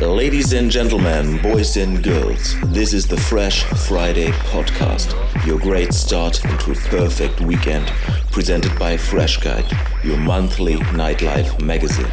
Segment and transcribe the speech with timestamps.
[0.00, 5.14] Ladies and gentlemen, boys and girls, this is the Fresh Friday podcast,
[5.46, 7.86] your great start into a perfect weekend,
[8.30, 9.64] presented by Fresh Guide,
[10.04, 12.10] your monthly nightlife magazine.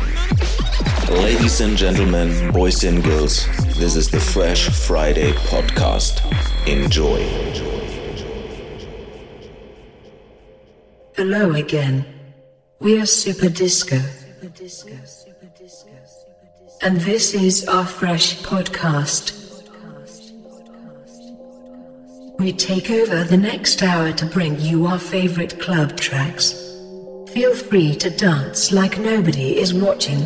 [1.22, 3.48] Ladies and gentlemen, boys and girls,
[3.78, 6.24] this is the Fresh Friday podcast.
[6.66, 7.20] Enjoy.
[11.18, 12.06] Hello again.
[12.80, 14.24] We are Supadizko.
[16.84, 19.40] And this is our fresh podcast.
[22.38, 26.52] We take over the next hour to bring you our favorite club tracks.
[27.32, 30.20] Feel free to dance like nobody is watching.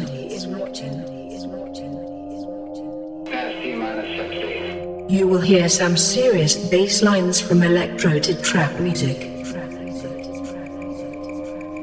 [5.08, 9.22] You will hear some serious bass lines from electro to trap music.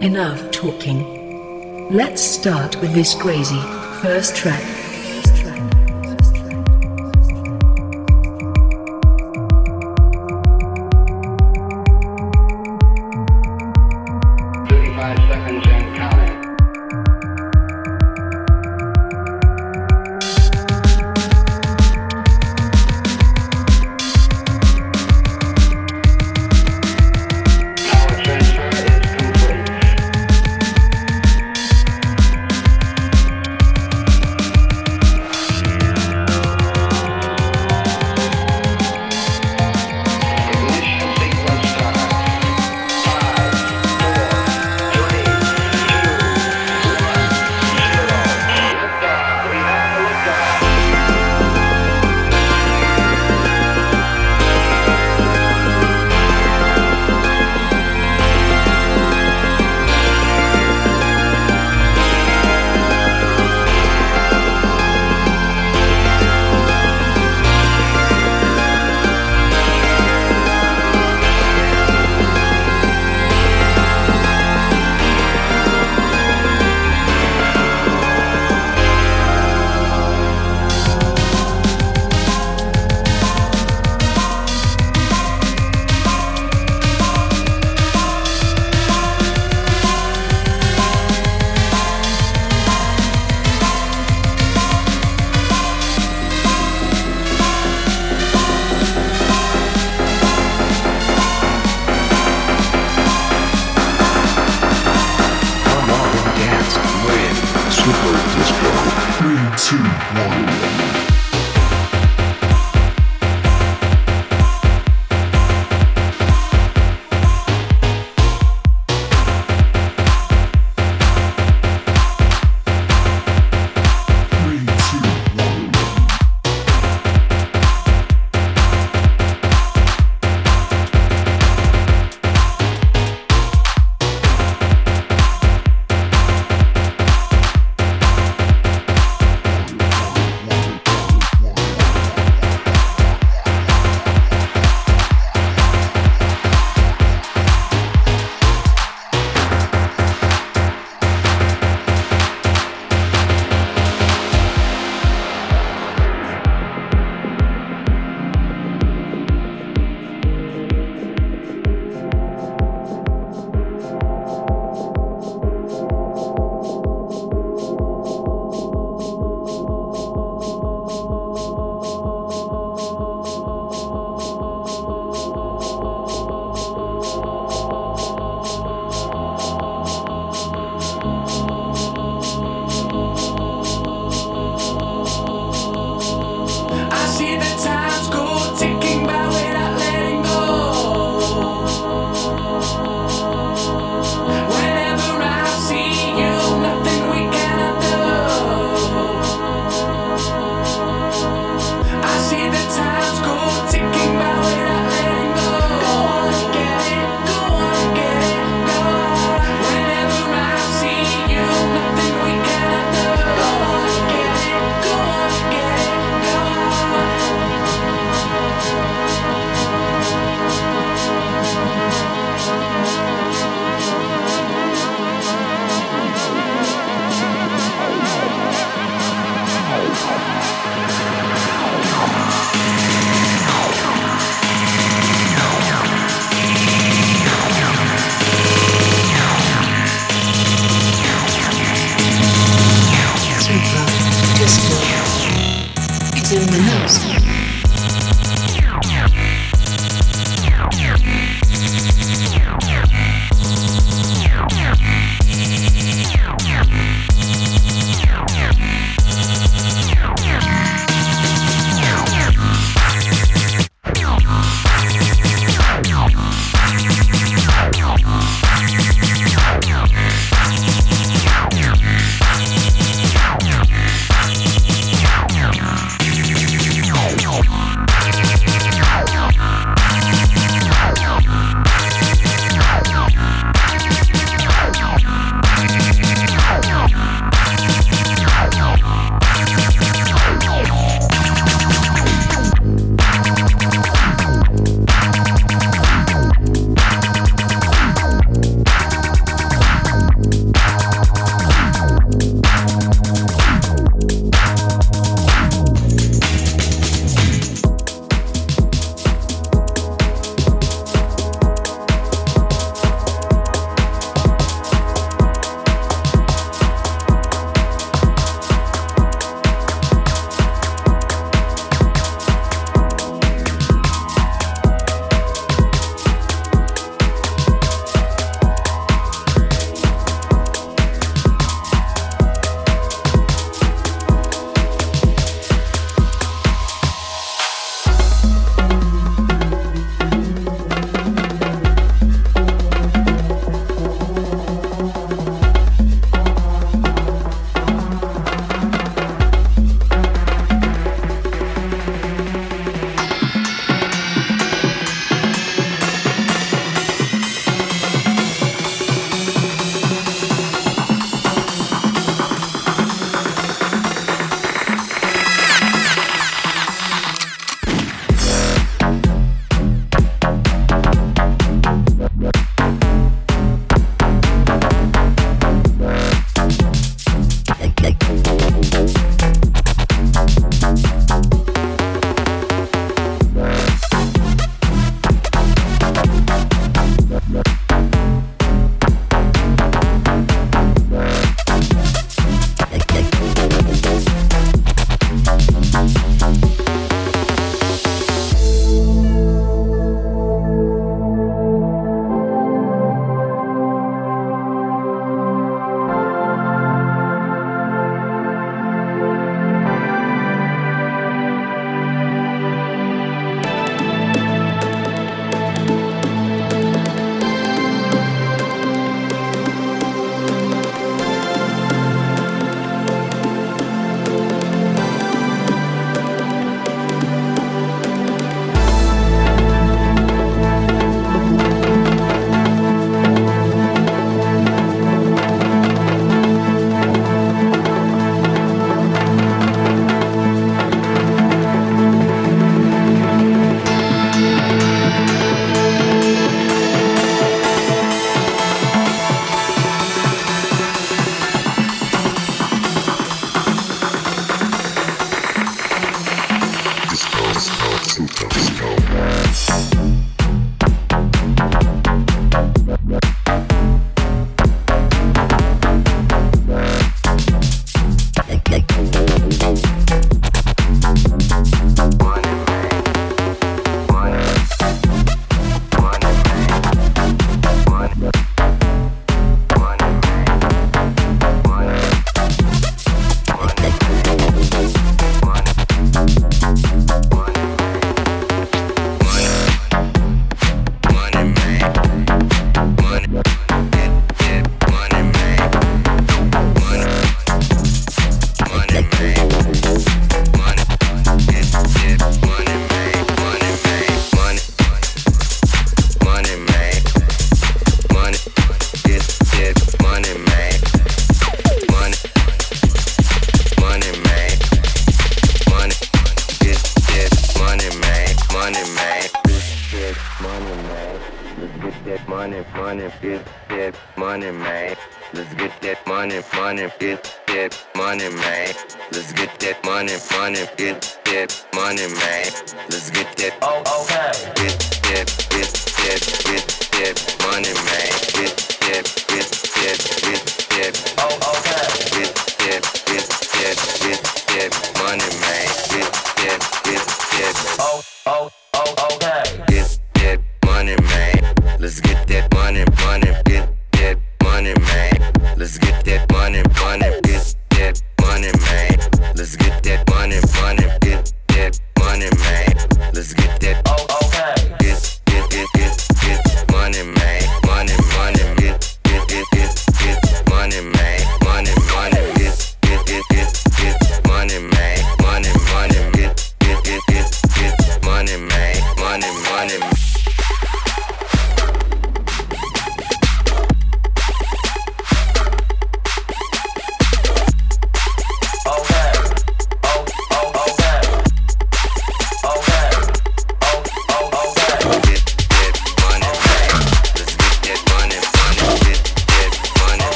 [0.00, 1.90] Enough talking.
[1.90, 4.89] Let's start with this crazy first track.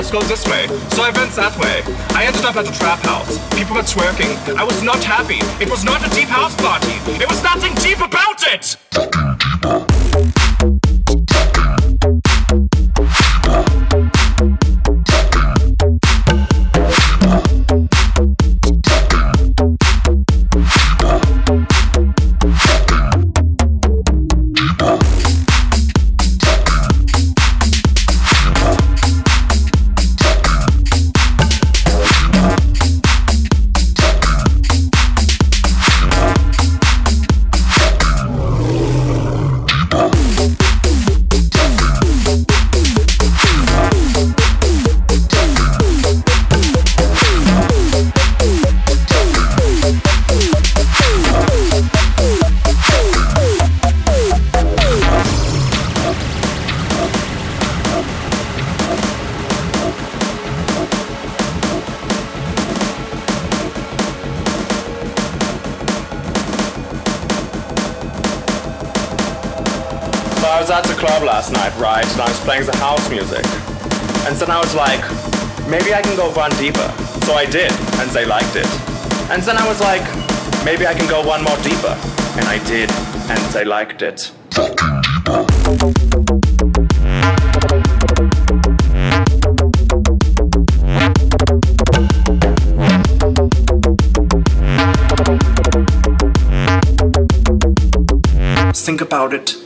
[0.00, 0.66] And they said, yes, go this way.
[0.90, 1.82] So I went that way.
[2.16, 3.36] I ended up at a trap house.
[3.54, 4.32] People were twerking.
[4.56, 5.40] I was not happy.
[5.62, 5.89] It was not
[72.44, 73.44] playing the house music.
[74.26, 75.00] And then I was like,
[75.68, 76.88] maybe I can go one deeper.
[77.26, 78.66] So I did, and they liked it.
[79.30, 80.02] And then I was like,
[80.64, 81.96] maybe I can go one more deeper.
[82.36, 82.90] And I did,
[83.30, 84.32] and they liked it.
[98.72, 99.59] Think about it.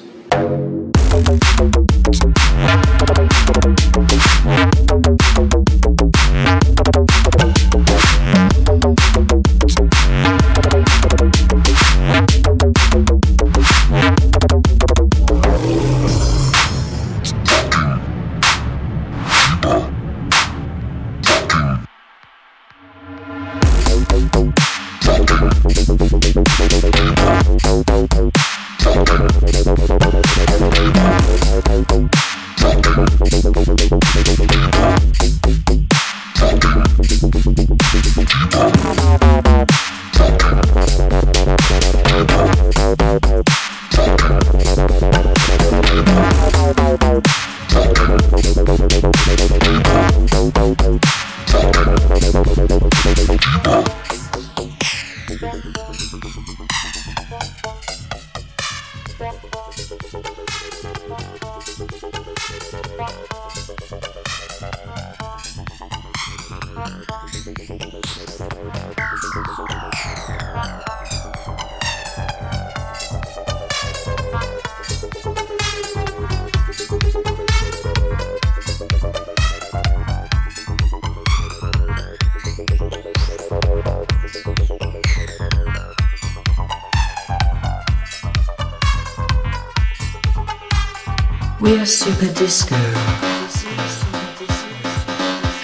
[92.04, 92.76] Supadizko.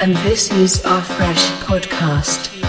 [0.00, 2.59] And this is our fresh podcast.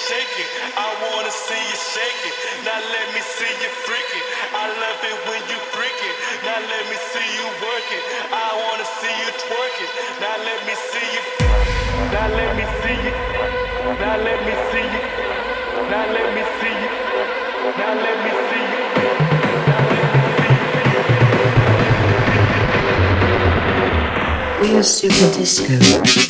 [0.00, 2.34] I wanna see you shake it.
[2.64, 4.24] Now let me see you freak it.
[4.56, 6.16] I love it when you freak it.
[6.40, 8.02] Now let me see you work it.
[8.32, 9.90] I wanna see you twerk it.
[10.24, 11.22] Now let me see you.
[12.16, 13.12] Now let me see you.
[14.00, 15.02] Now let me see you.
[15.92, 16.90] Now let me see you.
[17.76, 18.80] Now let me see you.
[24.60, 26.29] We are Supadizko.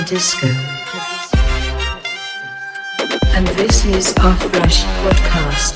[0.00, 0.48] Disco.
[3.34, 5.73] And this is our Fresh Podcast.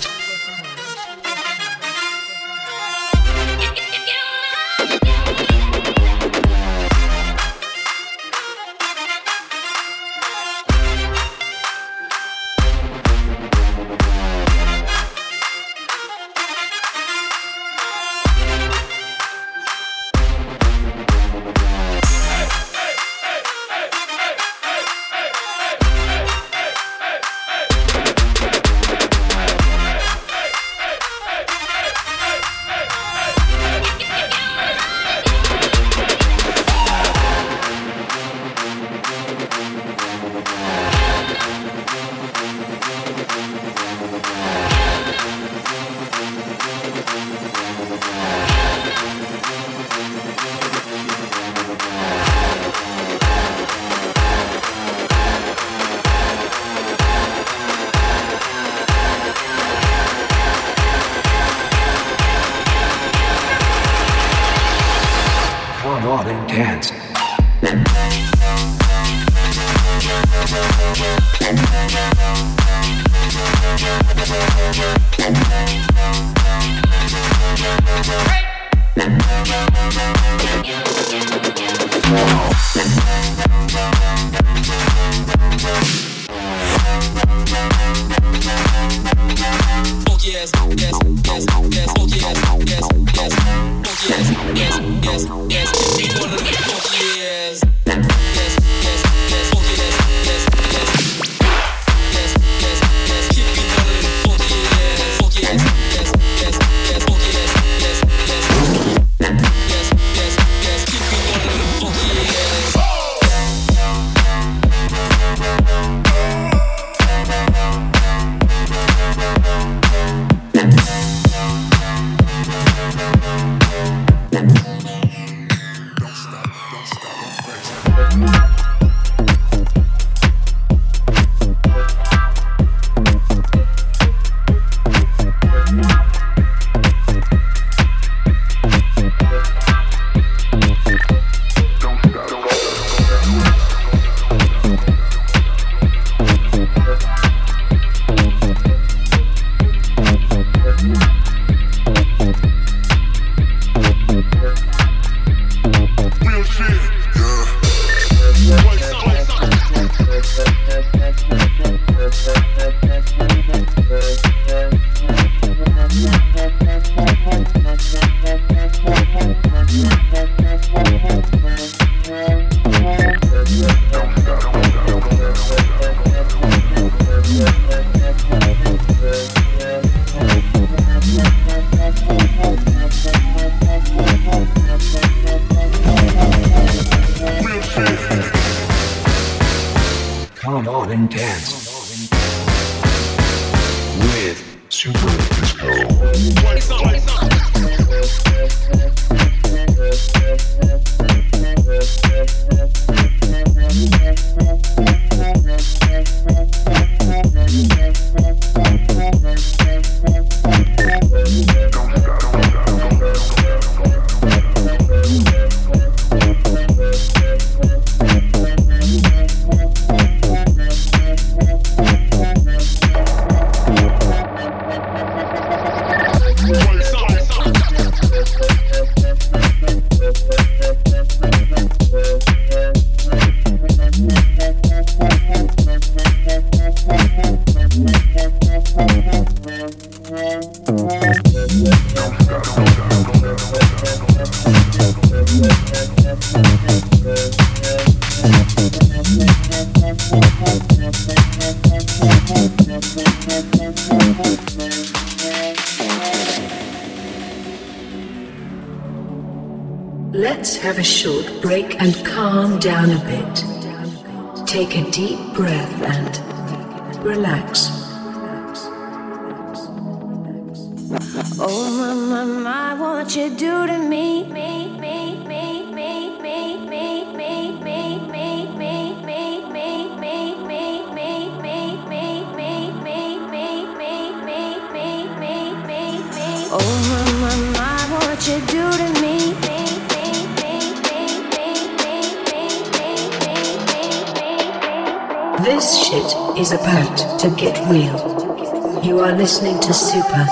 [295.44, 298.82] This shit is about to get real.
[298.82, 300.26] You are listening to Super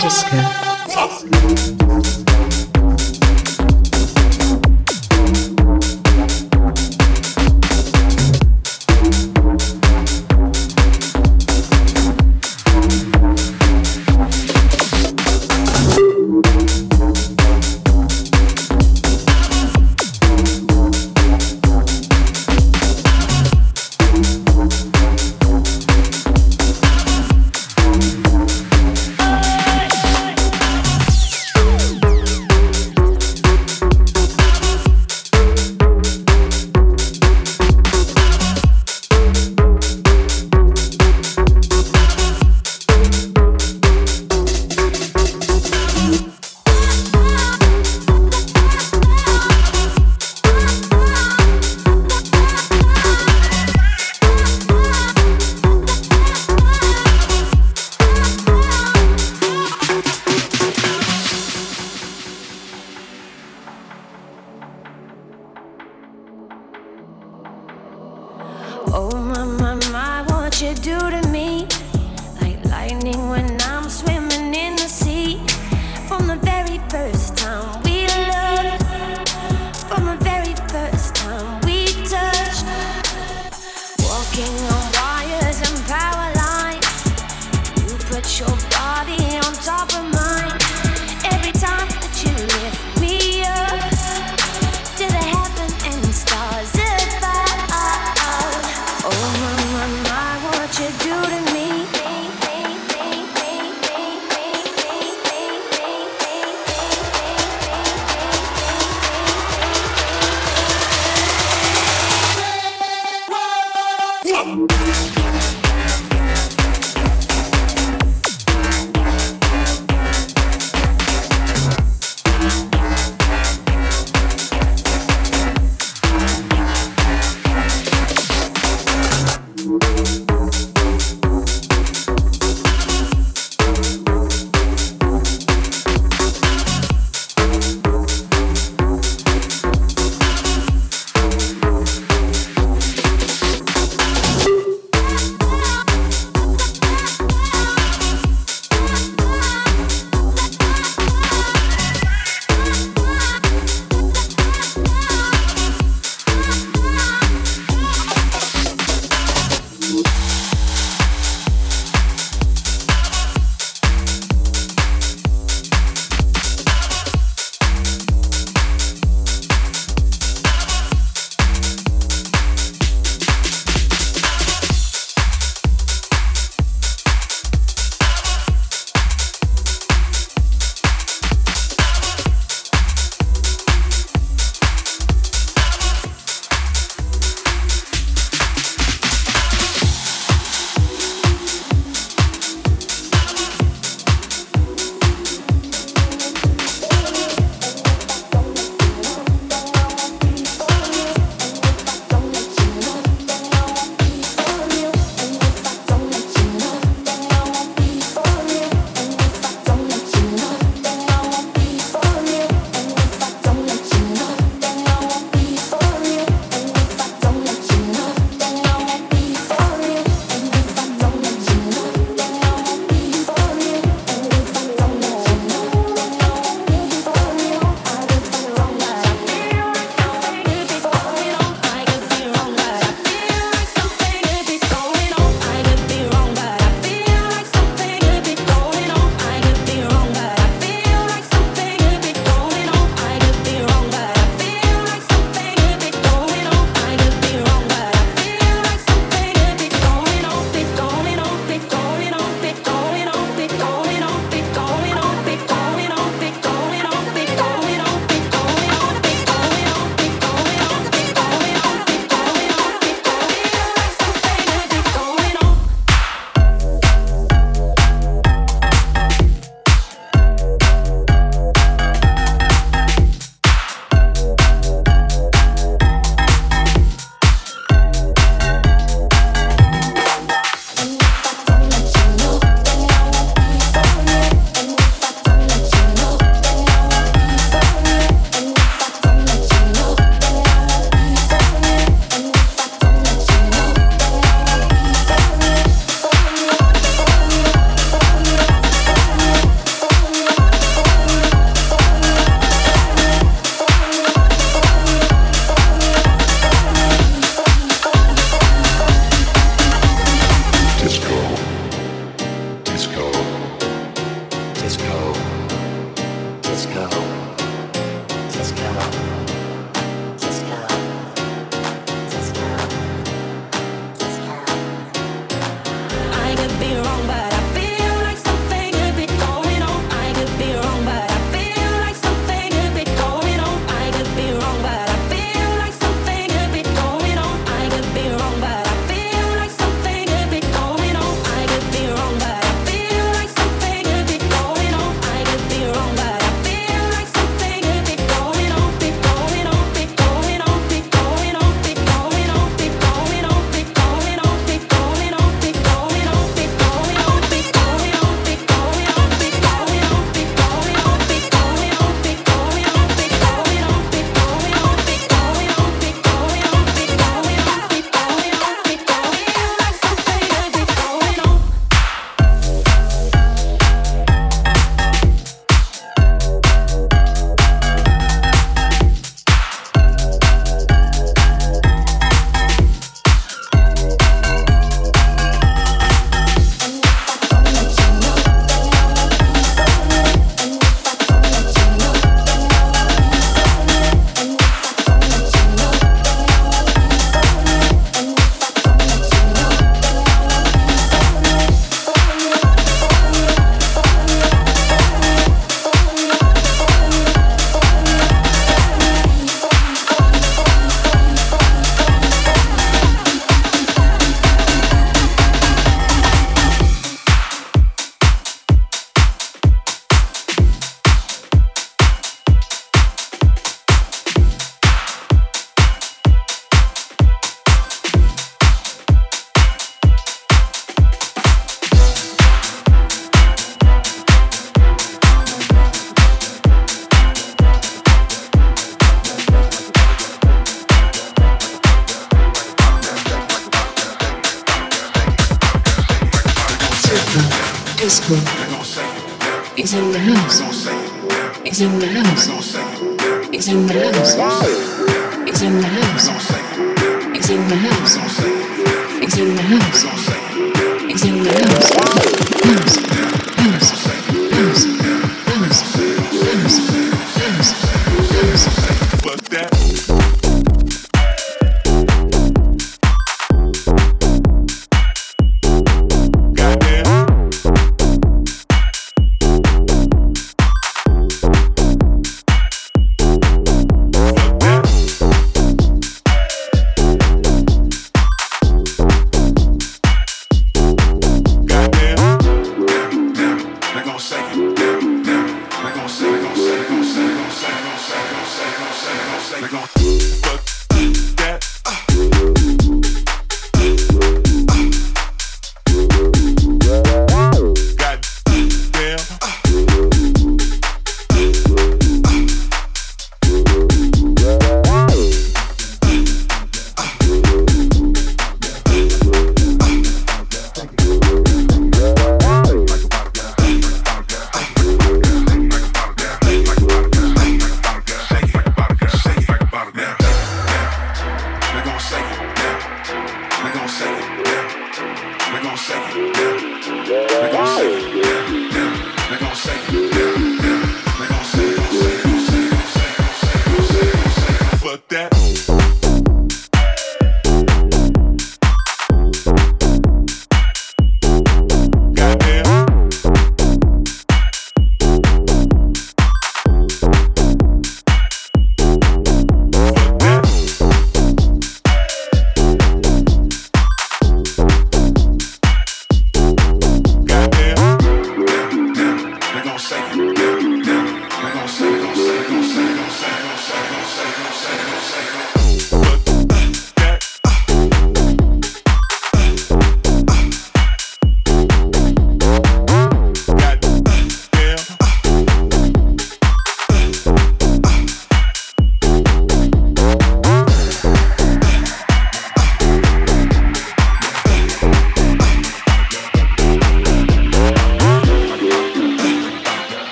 [0.00, 1.83] Disco.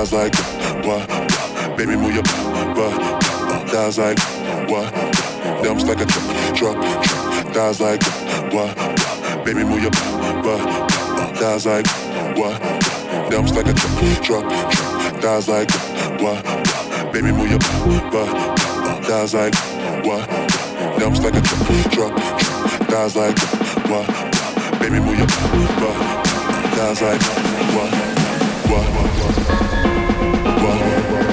[0.00, 0.34] thighs like
[0.86, 1.06] what?
[1.76, 3.22] Baby, move your butt,
[3.68, 4.18] thighs like
[4.70, 4.90] what?
[5.62, 7.54] Dumps like a truck, truck, truck.
[7.54, 8.02] Thighs like
[8.50, 8.74] what?
[9.44, 10.90] Baby, move your butt,
[11.36, 11.86] thighs like
[12.34, 12.58] what?
[13.30, 15.20] Dumps like a truck, truck, truck.
[15.20, 15.70] Thighs like
[16.22, 16.42] what?
[17.12, 17.58] Baby, move your
[18.10, 18.58] butt,
[19.04, 19.54] thighs like
[20.04, 20.26] what?
[20.98, 22.16] Dumps like a truck, truck.
[22.88, 23.38] Thighs like
[23.90, 24.06] what?
[24.80, 26.26] Baby, move your butt,
[26.74, 27.20] thighs like
[27.76, 27.92] what?
[28.70, 28.86] What?
[28.94, 29.10] What?
[29.10, 29.69] What?
[30.78, 31.29] world.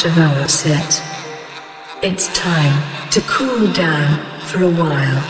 [0.00, 1.02] out of our set.
[2.02, 5.22] It's time to cool down for a while.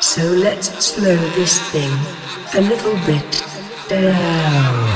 [0.00, 1.92] So let's slow this thing
[2.54, 3.44] a little bit
[3.88, 4.89] down.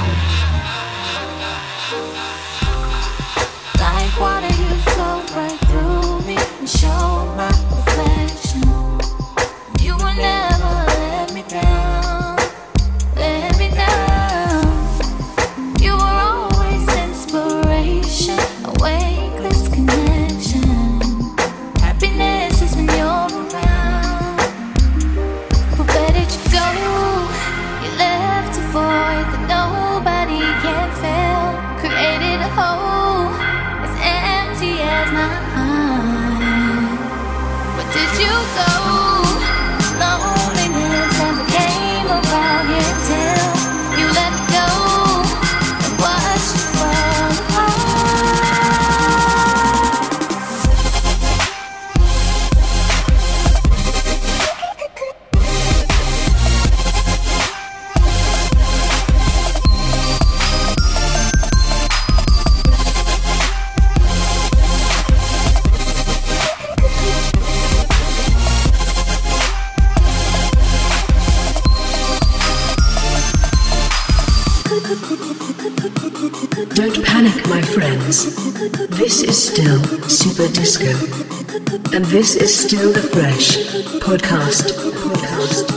[80.77, 83.59] And this is still the Fresh
[84.01, 84.73] podcast.
[84.93, 85.74] podcast.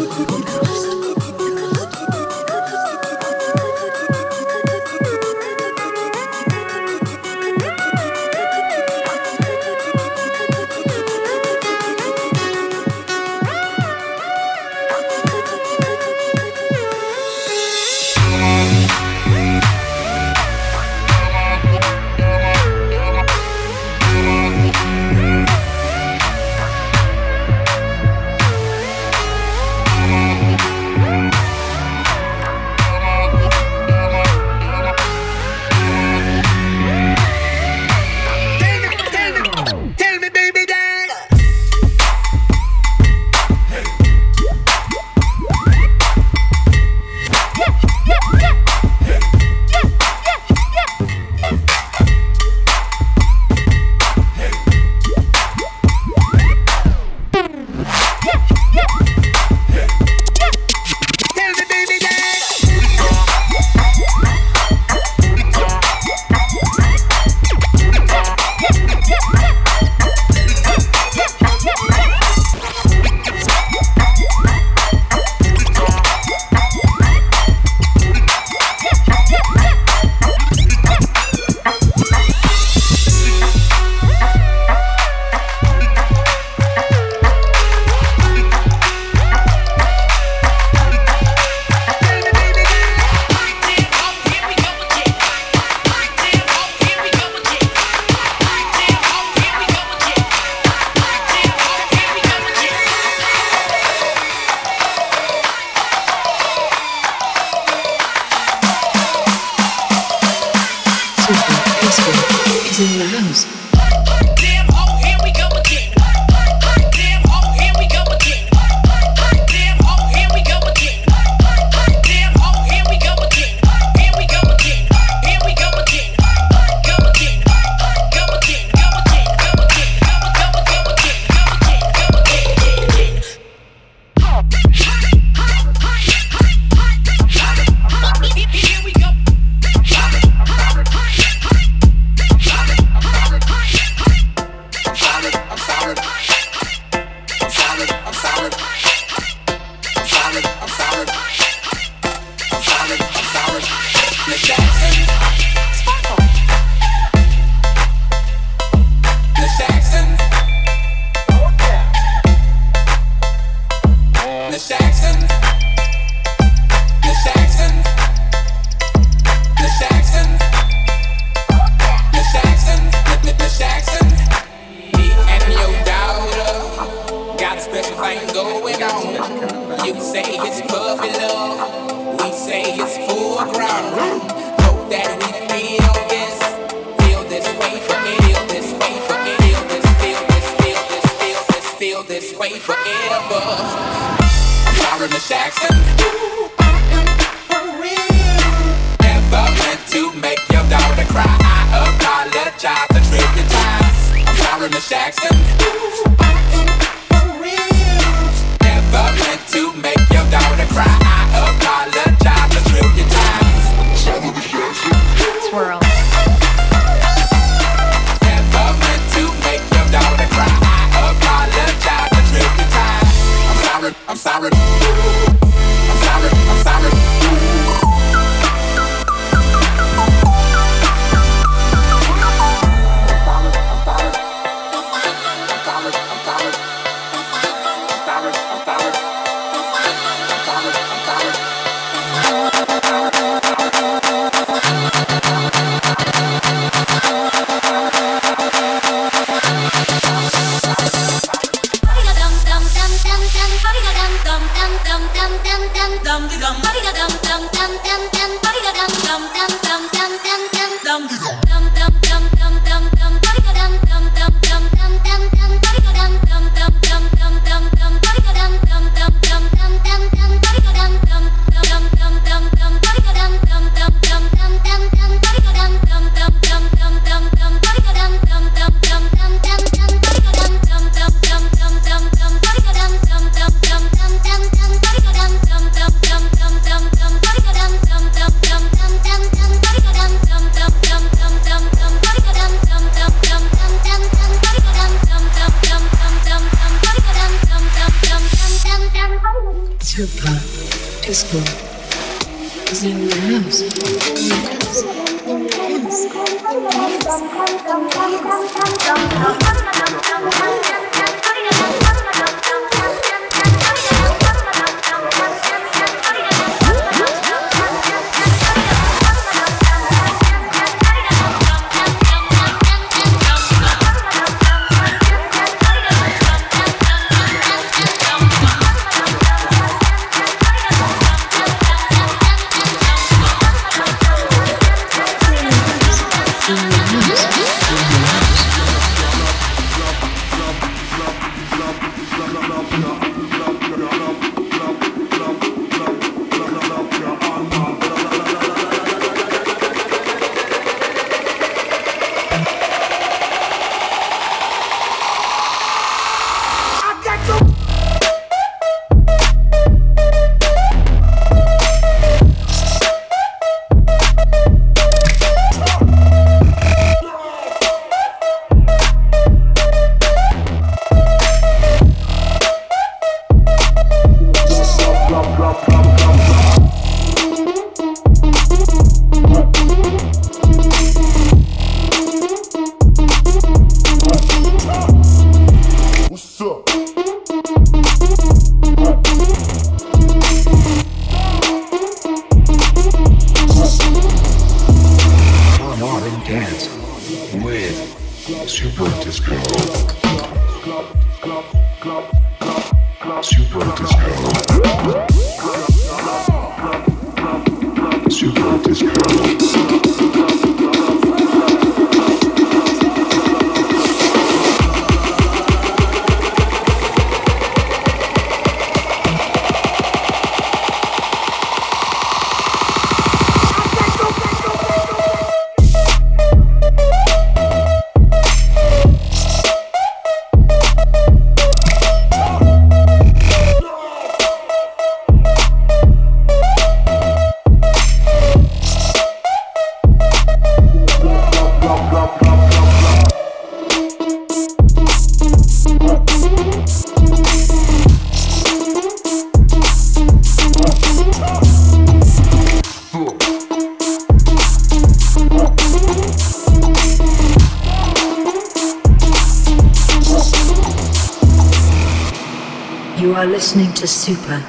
[463.29, 464.41] Listening to Super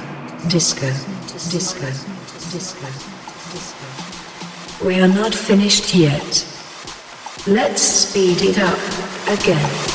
[0.47, 0.87] Disco,
[1.51, 1.85] Disco,
[2.51, 2.85] Disco,
[3.51, 4.85] Disco.
[4.85, 6.45] We are not finished yet.
[7.45, 8.79] Let's speed it up
[9.27, 9.88] again.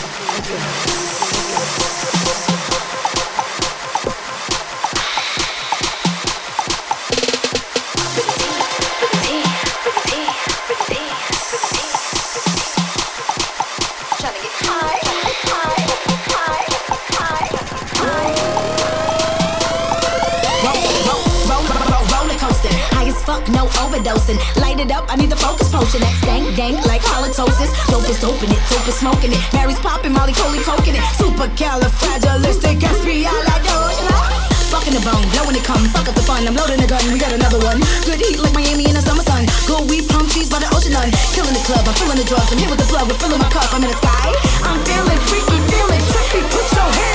[25.85, 26.01] The potion.
[26.01, 27.71] That stank gang like halitosis.
[27.89, 29.41] Dope is doping it, dope is smoking it.
[29.53, 31.05] Mary's popping, Molly Coley coking it.
[31.17, 34.17] Super califragilistic, SPI like Doja.
[34.73, 36.47] Fucking the bone, blowing it come, fuck up the fun.
[36.49, 37.79] I'm loading the gun, we got another one.
[38.05, 39.47] Good heat like Miami in the summer sun.
[39.67, 41.11] Good weed, pump cheese by the ocean none.
[41.37, 42.51] Killing the club, I'm feeling the drugs.
[42.51, 43.69] I'm here with the plug, we're filling my cup.
[43.71, 44.35] I'm in the sky.
[44.67, 46.41] I'm feeling freaky, feeling trippy.
[46.51, 47.14] Put your hands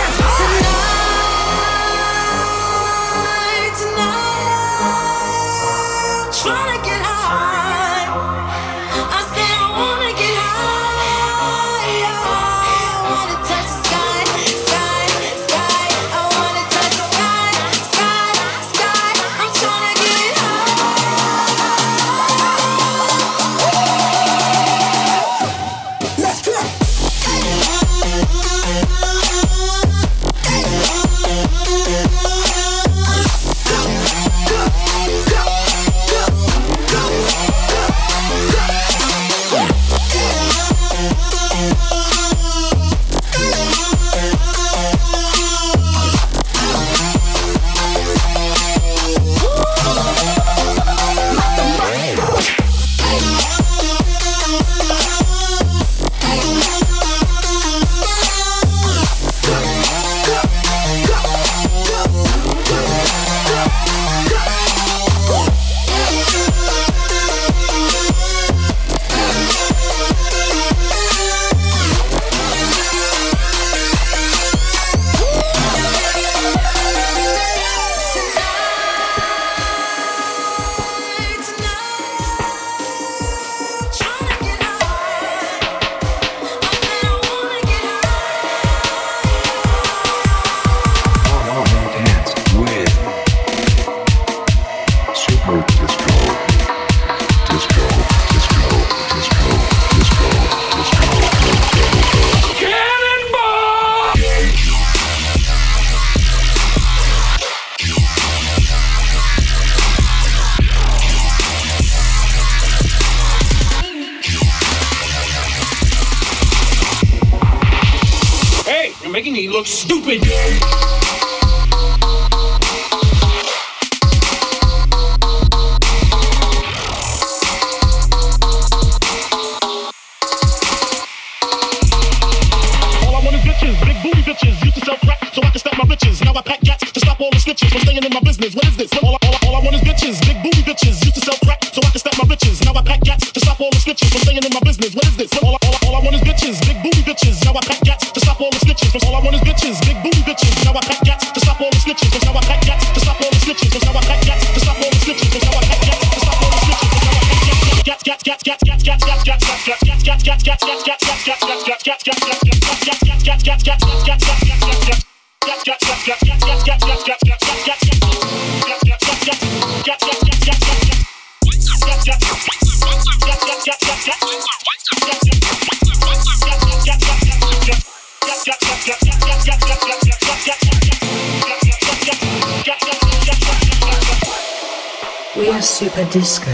[185.57, 186.51] Supadizko.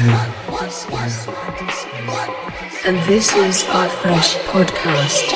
[2.86, 5.35] And this is our fresh podcast.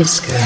[0.00, 0.39] It is good.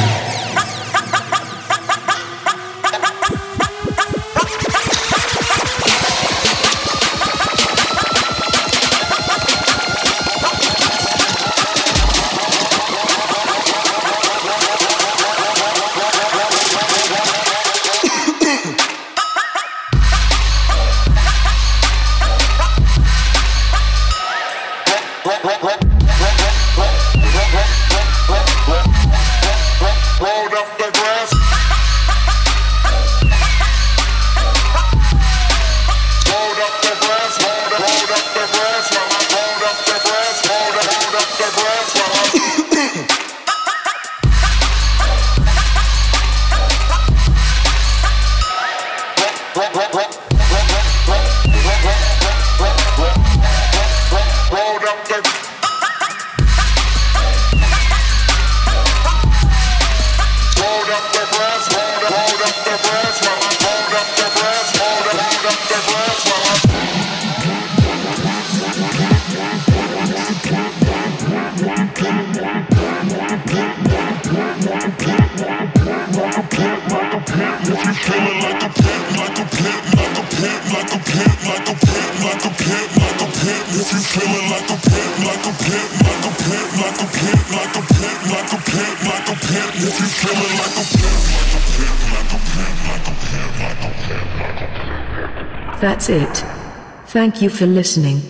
[97.45, 98.23] You for listening.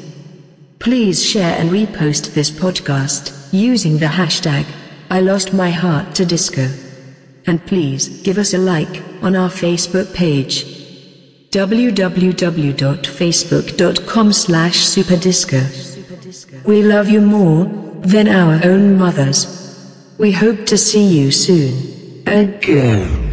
[0.80, 4.66] Please share and repost this podcast using the hashtag
[5.08, 6.68] I lost my heart to disco.
[7.46, 10.64] And please give us a like on our Facebook page
[11.50, 16.64] www.facebook.com slash supadizko.
[16.64, 17.66] We love you more
[18.14, 19.46] than our own mothers.
[20.18, 22.24] We hope to see you soon.
[22.26, 23.23] Again.